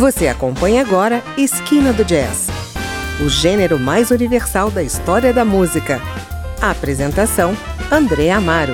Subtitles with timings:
[0.00, 2.46] Você acompanha agora Esquina do Jazz,
[3.22, 6.00] o gênero mais universal da história da música.
[6.58, 7.54] A apresentação:
[7.92, 8.72] André Amaro.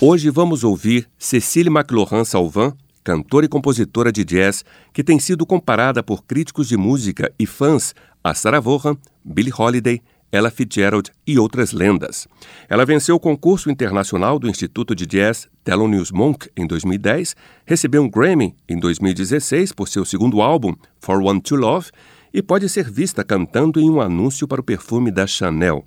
[0.00, 2.72] Hoje vamos ouvir Cecília McLaurin Salvin,
[3.04, 4.64] cantora e compositora de jazz,
[4.94, 7.94] que tem sido comparada por críticos de música e fãs
[8.24, 10.00] a Sarah Vaughan, Billie Holiday,
[10.32, 12.28] Ella Fitzgerald e outras lendas.
[12.68, 17.34] Ela venceu o concurso internacional do Instituto de Jazz Thelonious Monk em 2010,
[17.66, 21.90] recebeu um Grammy em 2016 por seu segundo álbum, For One to Love,
[22.32, 25.84] e pode ser vista cantando em um anúncio para o perfume da Chanel.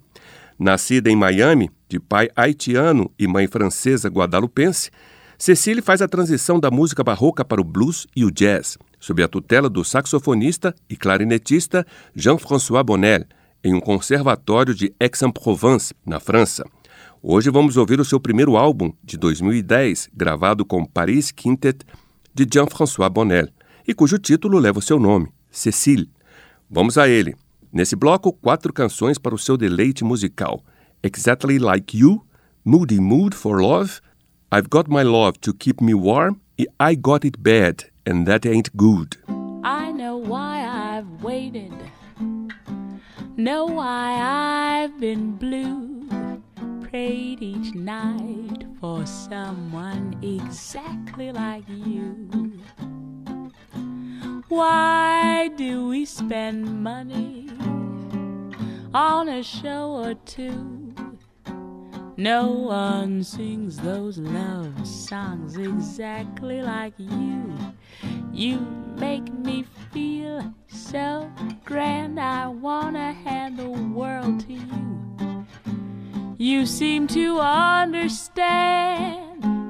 [0.59, 4.91] Nascida em Miami, de pai haitiano e mãe francesa guadalupense,
[5.37, 9.27] Cecile faz a transição da música barroca para o blues e o jazz, sob a
[9.27, 13.25] tutela do saxofonista e clarinetista Jean-François Bonnel,
[13.63, 16.65] em um conservatório de Aix-en-Provence, na França.
[17.21, 21.85] Hoje vamos ouvir o seu primeiro álbum, de 2010, gravado com Paris Quintet,
[22.33, 23.47] de Jean-François Bonnel,
[23.87, 26.09] e cujo título leva o seu nome, Cécile.
[26.69, 27.35] Vamos a ele.
[27.71, 30.61] Nesse bloco, quatro canções para o seu deleite musical:
[31.01, 32.25] Exactly Like You,
[32.65, 33.99] Moody Mood for Love,
[34.53, 38.47] I've Got My Love to Keep Me Warm e I Got It Bad and That
[38.47, 39.17] Ain't Good.
[39.63, 41.71] I know why I've waited.
[43.35, 46.07] Know why I've been blue.
[46.81, 52.29] Prayed each night for someone exactly like you.
[54.49, 57.49] Why do we spend money
[58.93, 60.93] on a show or two?
[62.15, 67.55] No one sings those love songs exactly like you.
[68.33, 68.59] You
[68.97, 71.31] make me feel so
[71.63, 75.45] grand, I wanna hand the world to you.
[76.39, 78.19] You seem to understand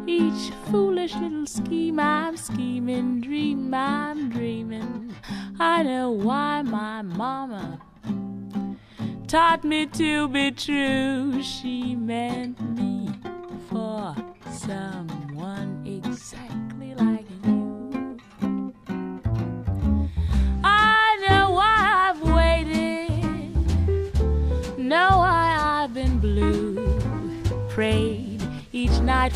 [0.10, 5.14] each foolish little scheme I'm scheming, dream I'm dreaming.
[5.60, 7.82] I know why my mama
[9.28, 11.44] taught me to be true.
[11.44, 13.10] She meant me
[13.70, 14.16] for
[14.50, 15.23] someone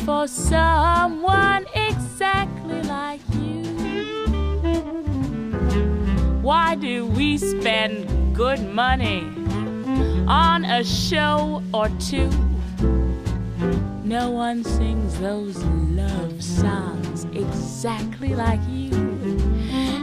[0.08, 3.62] for someone exactly like you.
[6.40, 9.20] Why do we spend good money
[10.26, 12.30] on a show or two?
[14.02, 15.58] No one sings those
[16.02, 18.88] love songs exactly like you.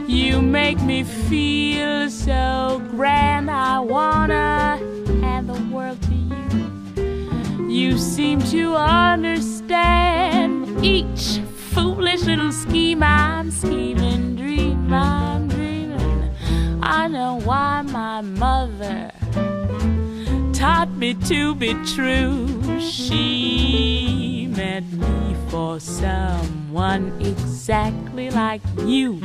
[0.06, 4.78] You make me feel so grand, I wanna
[5.20, 6.00] hand the world
[7.76, 7.98] you.
[7.98, 9.84] Seem to understand
[10.84, 11.40] each
[11.74, 16.30] foolish little scheme I'm scheming, dream I'm dreaming.
[16.82, 19.12] I know why my mother
[20.54, 22.80] taught me to be true.
[22.80, 29.20] She meant me for someone exactly like you.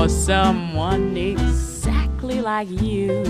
[0.00, 3.22] For someone exactly like you.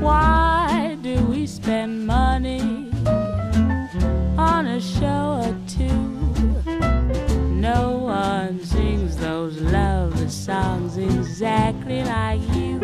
[0.00, 2.90] Why do we spend money
[4.36, 6.02] on a show or two?
[7.68, 12.80] No one sings those love songs exactly like you.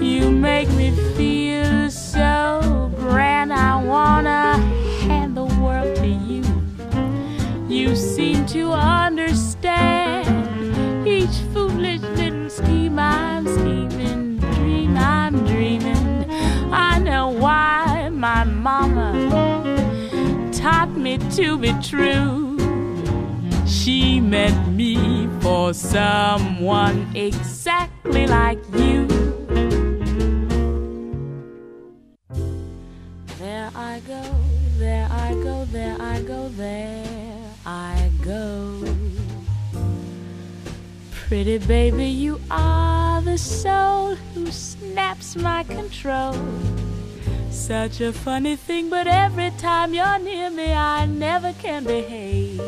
[0.00, 3.52] You make me feel so grand.
[3.52, 4.56] I wanna
[5.02, 6.44] hand the world to you.
[7.68, 9.19] You seem to understand
[18.40, 19.12] my mama
[20.50, 22.56] taught me to be true.
[23.66, 29.06] She meant me for someone exactly like you.
[33.38, 34.22] There I go,
[34.78, 38.82] there I go, there I go, there I go.
[41.10, 46.34] Pretty baby, you are the soul who snaps my control.
[47.60, 52.58] Such a funny thing, but every time you're near me, I never can behave.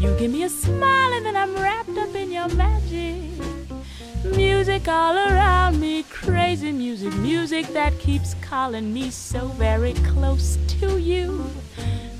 [0.00, 3.22] You give me a smile, and then I'm wrapped up in your magic.
[4.36, 10.98] Music all around me, crazy music, music that keeps calling me so very close to
[10.98, 11.48] you.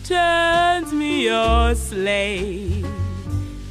[0.04, 3.01] Turns me your slave.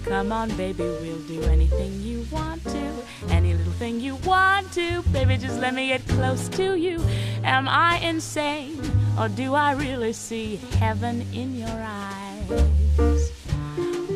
[0.05, 2.91] Come on, baby, we'll do anything you want to.
[3.29, 5.01] Any little thing you want to.
[5.13, 6.99] Baby, just let me get close to you.
[7.43, 8.79] Am I insane?
[9.19, 13.31] Or do I really see heaven in your eyes?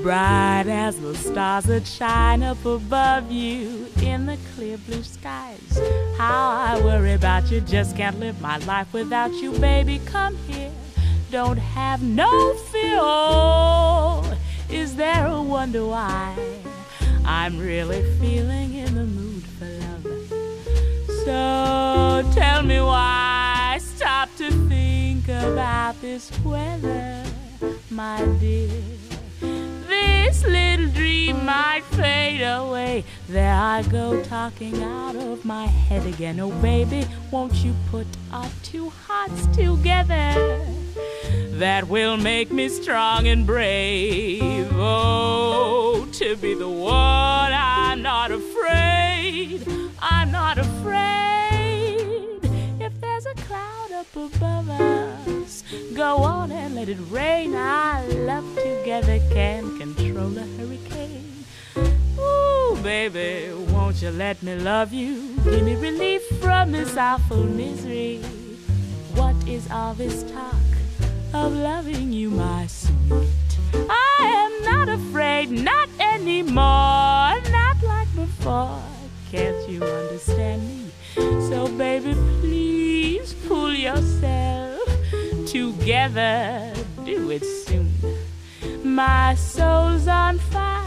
[0.01, 5.79] Bright as the stars that shine up above you in the clear blue skies.
[6.17, 9.99] How I worry about you, just can't live my life without you, baby.
[10.05, 10.71] Come here,
[11.31, 14.24] don't have no fear.
[14.75, 16.35] Is there a wonder why
[17.23, 20.03] I'm really feeling in the mood for love?
[21.23, 23.75] So tell me why.
[23.75, 27.23] I Stop to think about this weather,
[27.89, 28.69] my dear.
[29.87, 31.34] This little dream
[33.27, 36.39] There I go, talking out of my head again.
[36.39, 40.61] Oh, baby, won't you put our two hearts together?
[41.57, 44.69] That will make me strong and brave.
[44.73, 49.67] Oh, to be the one, I'm not afraid.
[49.99, 52.39] I'm not afraid.
[52.79, 55.63] If there's a cloud up above us,
[55.93, 57.55] go on and let it rain.
[57.55, 61.34] Our love together can control a hurricane.
[62.19, 65.35] Ooh, baby, won't you let me love you?
[65.43, 68.21] Give me relief from this awful misery.
[69.15, 70.55] What is all this talk
[71.33, 73.29] of loving you, my sweet?
[73.89, 78.81] I am not afraid, not anymore, not like before.
[79.31, 80.91] Can't you understand me?
[81.49, 84.79] So, baby, please pull yourself
[85.47, 86.73] together.
[87.05, 87.91] Do it soon.
[88.83, 90.84] My soul's on fire.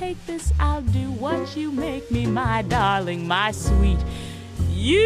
[0.00, 0.50] I take this.
[0.58, 3.98] I'll do what you make me, my darling, my sweet.
[4.70, 5.04] You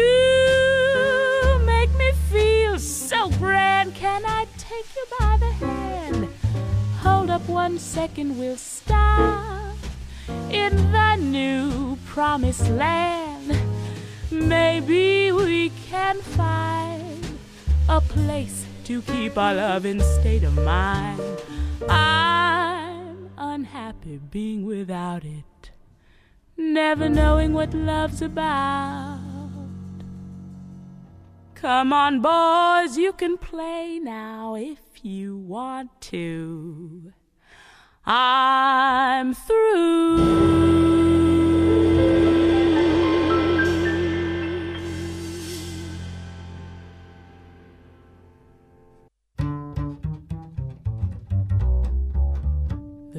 [1.65, 3.93] make me feel so grand.
[3.93, 6.29] Can I take you by the hand?
[7.01, 9.75] Hold up one second, we'll stop
[10.49, 13.53] in the new promised land.
[14.31, 17.37] Maybe we can find
[17.89, 21.21] a place to keep our love in state of mind.
[21.89, 22.44] I'm
[23.65, 25.71] unhappy being without it,
[26.55, 29.19] never knowing what love's about.
[31.55, 37.11] Come on, boys, you can play now if you want to.
[38.05, 40.65] I'm through.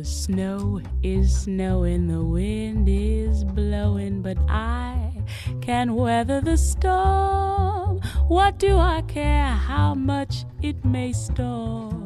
[0.07, 5.13] Snow is snowing, the wind is blowing, but I
[5.61, 8.01] can weather the storm.
[8.29, 11.97] What do I care how much it may storm?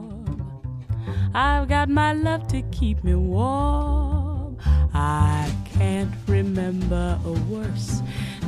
[1.34, 4.58] I've got my love to keep me warm.
[4.94, 8.02] I can't remember a worse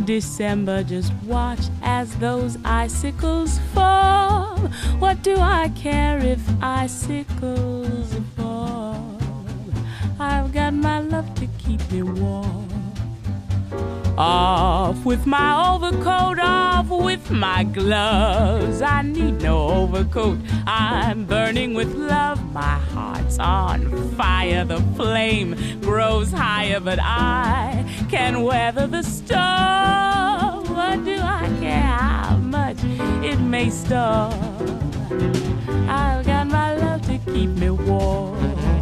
[0.04, 0.82] December.
[0.82, 4.56] Just watch as those icicles fall.
[4.98, 8.41] What do I care if icicles fall?
[10.22, 12.68] I've got my love to keep me warm.
[14.16, 18.82] Off with my overcoat, off with my gloves.
[18.82, 20.38] I need no overcoat.
[20.64, 22.40] I'm burning with love.
[22.52, 23.80] My heart's on
[24.12, 24.64] fire.
[24.64, 30.72] The flame grows higher, but I can weather the storm.
[30.72, 32.78] What do I care how much
[33.24, 34.32] it may storm?
[35.88, 38.81] I've got my love to keep me warm.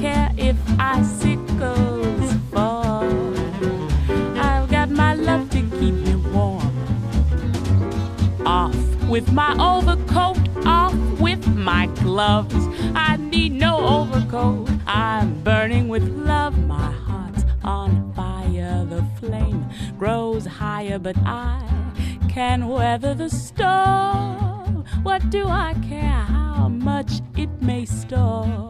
[9.11, 12.55] with my overcoat, off with my gloves.
[12.95, 14.69] I need no overcoat.
[14.87, 16.57] I'm burning with love.
[16.65, 18.85] My heart's on fire.
[18.85, 19.65] The flame
[19.99, 21.61] grows higher, but I
[22.29, 24.85] can weather the storm.
[25.03, 28.69] What do I care how much it may storm?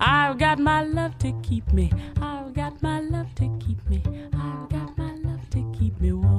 [0.00, 1.92] I've got my love to keep me.
[2.20, 4.02] I've got my love to keep me.
[4.34, 6.29] I've got my love to keep me warm.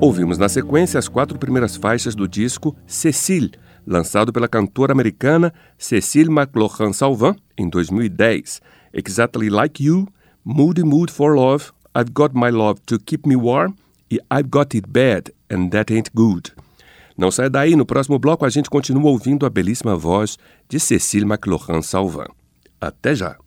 [0.00, 3.52] Ouvimos na sequência as quatro primeiras faixas do disco Cecile,
[3.86, 8.60] lançado pela cantora americana Cecile McLaughlin Salvant em 2010.
[8.92, 10.06] Exactly Like You,
[10.44, 13.74] Moody Mood for Love, I've Got My Love to Keep Me Warm
[14.10, 16.52] e I've Got It Bad and That Ain't Good.
[17.16, 20.36] Não sai daí, no próximo bloco a gente continua ouvindo a belíssima voz
[20.68, 22.30] de Cecile McLaughlin Salvant.
[22.80, 23.43] Até já!